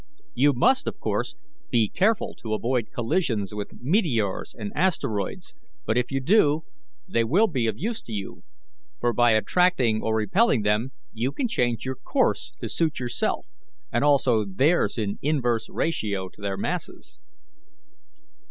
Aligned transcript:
You 0.33 0.53
must, 0.53 0.87
of 0.87 0.99
course, 0.99 1.35
be 1.69 1.87
careful 1.87 2.33
to 2.39 2.55
avoid 2.55 2.89
collisions 2.91 3.53
with 3.53 3.79
meteors 3.83 4.55
and 4.57 4.71
asteroids 4.75 5.53
but 5.85 5.95
if 5.95 6.09
you 6.11 6.19
do, 6.19 6.63
they 7.07 7.23
will 7.23 7.45
be 7.45 7.67
of 7.67 7.77
use 7.77 8.01
to 8.01 8.11
you, 8.11 8.41
for 8.99 9.13
by 9.13 9.33
attracting 9.33 10.01
or 10.01 10.15
repelling 10.15 10.63
them 10.63 10.91
you 11.13 11.31
can 11.31 11.47
change 11.47 11.85
your 11.85 11.97
course 11.97 12.51
to 12.61 12.67
suit 12.67 12.99
yourself, 12.99 13.45
and 13.91 14.03
also 14.03 14.43
theirs 14.43 14.97
in 14.97 15.19
inverse 15.21 15.69
ratio 15.69 16.29
to 16.29 16.41
their 16.41 16.57
masses. 16.57 17.19